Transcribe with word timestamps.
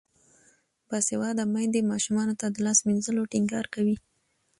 باسواده 0.89 1.43
میندې 1.53 1.81
ماشومانو 1.91 2.33
ته 2.39 2.45
د 2.49 2.57
لاس 2.65 2.79
مینځلو 2.87 3.29
ټینګار 3.31 3.65
کوي. 3.73 3.95